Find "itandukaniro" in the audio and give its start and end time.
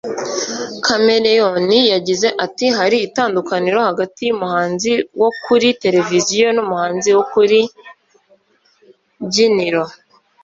3.07-3.79